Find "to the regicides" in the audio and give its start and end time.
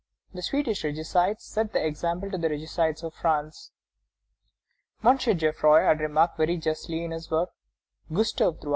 2.31-3.03